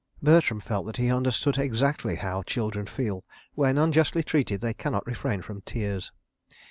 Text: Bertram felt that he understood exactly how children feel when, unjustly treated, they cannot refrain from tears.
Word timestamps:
Bertram 0.23 0.59
felt 0.59 0.87
that 0.87 0.97
he 0.97 1.11
understood 1.11 1.59
exactly 1.59 2.15
how 2.15 2.41
children 2.41 2.87
feel 2.87 3.23
when, 3.53 3.77
unjustly 3.77 4.23
treated, 4.23 4.59
they 4.59 4.73
cannot 4.73 5.05
refrain 5.05 5.43
from 5.43 5.61
tears. 5.61 6.11